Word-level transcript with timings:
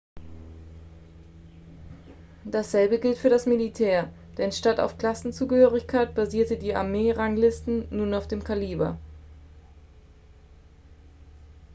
dasselbe 2.43 2.97
gilt 2.99 3.19
für 3.19 3.29
das 3.29 3.45
militär 3.45 4.11
denn 4.39 4.51
statt 4.51 4.79
auf 4.79 4.97
klassenzugehörigkeit 4.97 6.15
basierten 6.15 6.59
die 6.59 6.73
armee-ranglisten 6.73 7.87
nun 7.91 8.15
auf 8.15 8.27
dem 8.27 8.43
kaliber 8.43 8.97